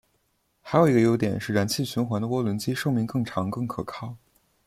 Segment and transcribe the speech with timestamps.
[0.63, 4.17] 还有一个优点是燃气循环的涡轮机寿命更长更可靠。